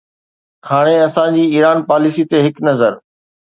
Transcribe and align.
هاڻي 0.69 0.95
اسان 1.07 1.29
جي 1.37 1.45
ايران 1.53 1.85
پاليسي 1.93 2.27
تي 2.29 2.43
هڪ 2.49 2.67
نظر. 2.67 3.01